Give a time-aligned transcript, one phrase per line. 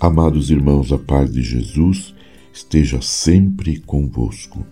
[0.00, 2.14] Amados irmãos, a paz de Jesus
[2.52, 4.64] esteja sempre convosco.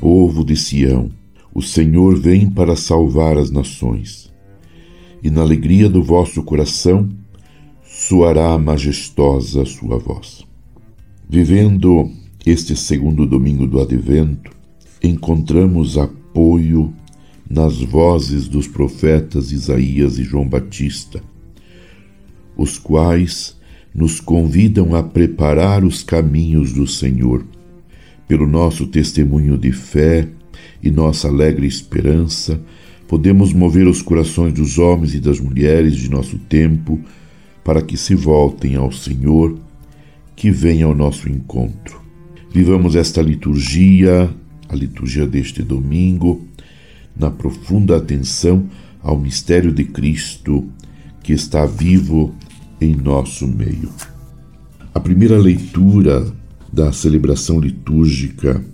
[0.00, 1.10] Povo de Sião,
[1.52, 4.32] o Senhor vem para salvar as nações,
[5.22, 7.06] e na alegria do vosso coração
[7.84, 10.42] soará majestosa a sua voz.
[11.28, 12.10] Vivendo
[12.46, 14.50] este segundo domingo do advento,
[15.02, 16.94] encontramos apoio
[17.48, 21.22] nas vozes dos profetas Isaías e João Batista,
[22.56, 23.56] os quais
[23.94, 27.44] nos convidam a preparar os caminhos do Senhor.
[28.26, 30.28] Pelo nosso testemunho de fé
[30.82, 32.60] e nossa alegre esperança,
[33.06, 37.00] podemos mover os corações dos homens e das mulheres de nosso tempo
[37.64, 39.58] para que se voltem ao Senhor,
[40.36, 42.00] que venha ao nosso encontro.
[42.52, 44.30] Vivamos esta liturgia,
[44.68, 46.47] a liturgia deste domingo,
[47.18, 48.68] na profunda atenção
[49.02, 50.68] ao mistério de Cristo
[51.22, 52.34] que está vivo
[52.80, 53.90] em nosso meio.
[54.94, 56.26] A primeira leitura
[56.72, 58.64] da celebração litúrgica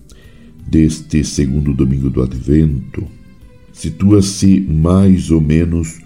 [0.66, 3.06] deste segundo domingo do Advento
[3.72, 6.00] situa-se mais ou menos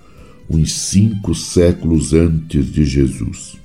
[0.50, 3.58] uns cinco séculos antes de Jesus.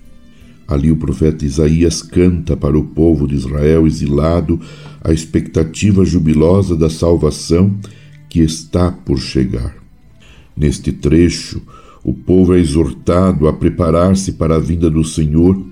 [0.68, 4.60] Ali o profeta Isaías canta para o povo de Israel exilado
[5.02, 7.78] a expectativa jubilosa da salvação
[8.34, 9.76] que está por chegar.
[10.58, 11.62] Neste trecho,
[12.04, 15.64] o povo é exortado a preparar-se para a vinda do Senhor,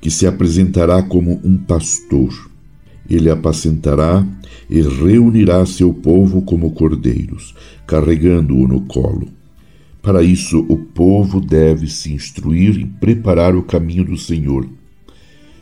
[0.00, 2.50] que se apresentará como um pastor.
[3.10, 4.26] Ele apacentará
[4.70, 7.54] e reunirá seu povo como cordeiros,
[7.86, 9.28] carregando-o no colo.
[10.00, 14.66] Para isso, o povo deve se instruir e preparar o caminho do Senhor.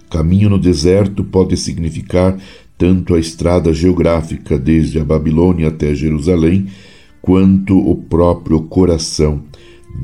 [0.08, 2.38] Caminho no deserto pode significar
[2.78, 6.66] tanto a estrada geográfica desde a Babilônia até Jerusalém,
[7.22, 9.42] quanto o próprio coração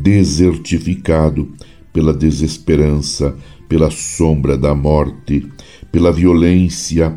[0.00, 1.52] desertificado
[1.92, 3.36] pela desesperança,
[3.68, 5.46] pela sombra da morte,
[5.90, 7.16] pela violência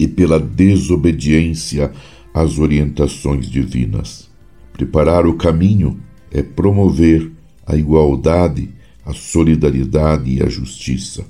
[0.00, 1.92] e pela desobediência
[2.32, 4.30] às orientações divinas.
[4.72, 7.30] Preparar o caminho é promover
[7.66, 8.70] a igualdade,
[9.04, 11.24] a solidariedade e a justiça.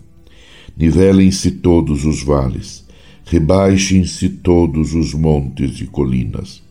[0.77, 2.84] Nivelem-se todos os vales
[3.25, 6.63] rebaixem-se todos os montes e colinas.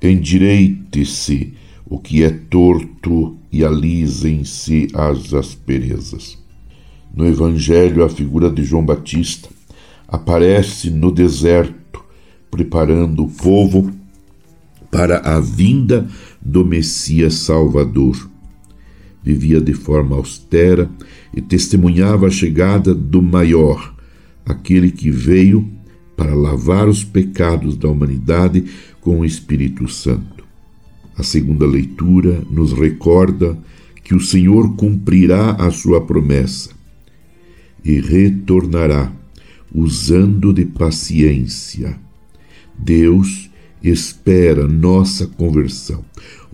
[0.00, 1.54] Endireite-se
[1.84, 6.38] o que é torto e alisem-se as asperezas.
[7.14, 9.48] No Evangelho, a figura de João Batista
[10.08, 12.02] aparece no deserto,
[12.50, 13.90] preparando o povo
[14.90, 16.06] para a vinda
[16.40, 18.30] do Messias Salvador.
[19.22, 20.90] Vivia de forma austera
[21.34, 23.91] e testemunhava a chegada do maior,
[24.44, 25.68] aquele que veio
[26.16, 28.64] para lavar os pecados da humanidade
[29.00, 30.44] com o Espírito Santo.
[31.16, 33.58] A segunda leitura nos recorda
[34.02, 36.70] que o Senhor cumprirá a sua promessa
[37.84, 39.12] e retornará
[39.74, 41.98] usando de paciência.
[42.78, 43.50] Deus
[43.82, 46.04] espera nossa conversão.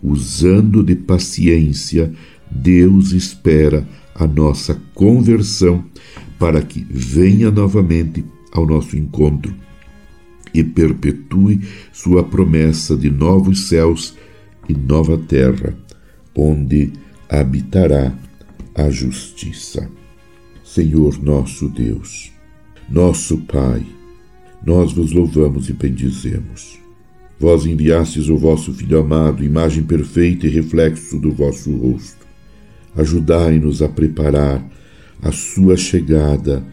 [0.02, 2.12] Usando de paciência,
[2.50, 5.84] Deus espera a nossa conversão
[6.38, 9.54] para que venha novamente ao nosso encontro
[10.54, 11.60] e perpetue
[11.92, 14.16] sua promessa de novos céus
[14.68, 15.76] e nova terra,
[16.34, 16.92] onde
[17.28, 18.14] habitará
[18.74, 19.90] a justiça.
[20.64, 22.32] Senhor nosso Deus,
[22.88, 23.84] nosso Pai,
[24.64, 26.78] nós vos louvamos e bendizemos.
[27.40, 32.26] Vós enviastes o vosso Filho amado, imagem perfeita e reflexo do vosso rosto.
[32.96, 34.64] Ajudai-nos a preparar
[35.22, 36.64] a sua chegada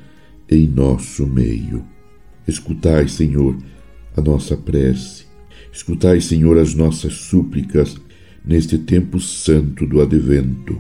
[0.50, 1.84] em nosso meio.
[2.48, 3.58] Escutai, Senhor,
[4.16, 5.26] a nossa prece.
[5.72, 7.98] Escutai, Senhor, as nossas súplicas
[8.46, 10.80] neste tempo santo do advento,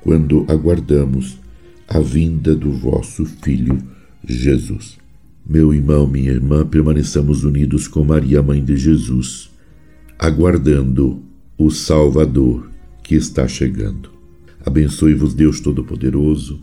[0.00, 1.38] quando aguardamos
[1.88, 3.78] a vinda do vosso Filho
[4.24, 4.96] Jesus.
[5.44, 9.50] Meu irmão, minha irmã, permaneçamos unidos com Maria, mãe de Jesus,
[10.18, 11.20] aguardando
[11.58, 12.70] o Salvador
[13.02, 14.10] que está chegando.
[14.64, 16.62] Abençoe-vos, Deus Todo-Poderoso,